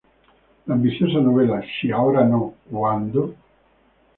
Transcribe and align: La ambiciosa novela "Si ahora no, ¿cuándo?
La 0.65 0.73
ambiciosa 0.73 1.19
novela 1.19 1.61
"Si 1.79 1.91
ahora 1.91 2.23
no, 2.25 2.55
¿cuándo? 2.71 3.35